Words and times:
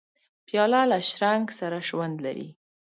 پیاله 0.47 0.81
له 0.91 0.97
شرنګ 1.09 1.45
سره 1.59 1.77
ژوند 1.89 2.17
لري. 2.25 2.47